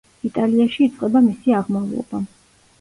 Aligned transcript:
იტალიაში 0.29 0.81
იწყება 0.87 1.23
მისი 1.27 1.55
აღმავლობა. 1.61 2.27